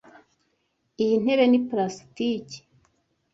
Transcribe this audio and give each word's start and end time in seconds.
Iyi 1.03 1.15
ntebe 1.23 1.45
ni 1.47 1.59
plastiki. 1.67 2.59